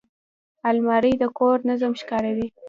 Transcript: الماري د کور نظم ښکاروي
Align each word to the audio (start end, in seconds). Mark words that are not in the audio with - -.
الماري 0.69 1.13
د 1.21 1.23
کور 1.37 1.57
نظم 1.69 1.91
ښکاروي 2.01 2.47